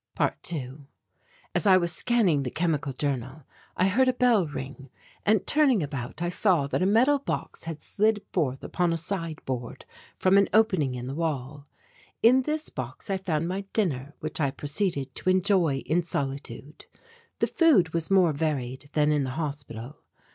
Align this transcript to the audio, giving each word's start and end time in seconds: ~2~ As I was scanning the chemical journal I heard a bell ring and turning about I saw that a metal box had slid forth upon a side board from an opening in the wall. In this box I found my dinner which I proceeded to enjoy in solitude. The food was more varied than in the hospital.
~2~ 0.17 0.87
As 1.53 1.67
I 1.67 1.77
was 1.77 1.91
scanning 1.91 2.41
the 2.41 2.49
chemical 2.49 2.91
journal 2.91 3.43
I 3.77 3.87
heard 3.87 4.07
a 4.07 4.13
bell 4.13 4.47
ring 4.47 4.89
and 5.27 5.45
turning 5.45 5.83
about 5.83 6.23
I 6.23 6.29
saw 6.29 6.65
that 6.65 6.81
a 6.81 6.87
metal 6.87 7.19
box 7.19 7.65
had 7.65 7.83
slid 7.83 8.23
forth 8.33 8.63
upon 8.63 8.91
a 8.93 8.97
side 8.97 9.45
board 9.45 9.85
from 10.17 10.39
an 10.39 10.49
opening 10.55 10.95
in 10.95 11.05
the 11.05 11.13
wall. 11.13 11.67
In 12.23 12.41
this 12.41 12.69
box 12.69 13.11
I 13.11 13.17
found 13.17 13.47
my 13.47 13.61
dinner 13.73 14.15
which 14.21 14.41
I 14.41 14.49
proceeded 14.49 15.13
to 15.13 15.29
enjoy 15.29 15.83
in 15.85 16.01
solitude. 16.01 16.87
The 17.37 17.45
food 17.45 17.93
was 17.93 18.09
more 18.09 18.33
varied 18.33 18.89
than 18.93 19.11
in 19.11 19.23
the 19.23 19.29
hospital. 19.37 19.97